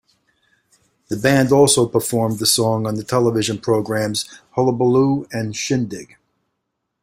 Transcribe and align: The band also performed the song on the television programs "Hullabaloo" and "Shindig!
The 1.09 1.15
band 1.15 1.51
also 1.51 1.87
performed 1.87 2.39
the 2.39 2.47
song 2.47 2.87
on 2.87 2.95
the 2.95 3.03
television 3.03 3.59
programs 3.59 4.27
"Hullabaloo" 4.55 5.27
and 5.31 5.55
"Shindig! 5.55 6.17